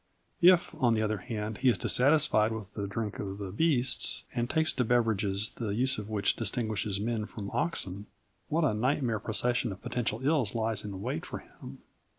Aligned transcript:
If, 0.41 0.73
on 0.81 0.95
the 0.95 1.03
other 1.03 1.19
hand, 1.19 1.59
he 1.59 1.69
is 1.69 1.77
dissatisfied 1.77 2.51
with 2.51 2.73
the 2.73 2.87
drink 2.87 3.19
of 3.19 3.37
the 3.37 3.51
beasts 3.51 4.23
and 4.33 4.49
takes 4.49 4.73
to 4.73 4.83
beverages 4.83 5.51
the 5.51 5.69
use 5.75 5.99
of 5.99 6.09
which 6.09 6.35
distinguishes 6.35 6.99
men 6.99 7.27
from 7.27 7.51
oxen, 7.51 8.07
what 8.49 8.63
a 8.65 8.73
nightmare 8.73 9.19
procession 9.19 9.71
of 9.71 9.83
potential 9.83 10.19
ills 10.25 10.55
lies 10.55 10.83
in 10.83 11.03
wait 11.03 11.23
for 11.23 11.37
him! 11.37 11.83